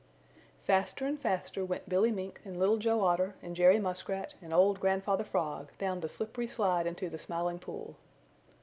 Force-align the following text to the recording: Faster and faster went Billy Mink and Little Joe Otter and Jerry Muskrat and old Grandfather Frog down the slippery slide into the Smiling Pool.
Faster 0.61 1.05
and 1.05 1.19
faster 1.19 1.63
went 1.63 1.87
Billy 1.87 2.09
Mink 2.11 2.41
and 2.43 2.57
Little 2.57 2.77
Joe 2.77 3.01
Otter 3.01 3.35
and 3.43 3.55
Jerry 3.55 3.77
Muskrat 3.79 4.33
and 4.41 4.51
old 4.51 4.79
Grandfather 4.79 5.23
Frog 5.23 5.71
down 5.77 5.99
the 5.99 6.09
slippery 6.09 6.47
slide 6.47 6.87
into 6.87 7.07
the 7.07 7.19
Smiling 7.19 7.59
Pool. 7.59 7.95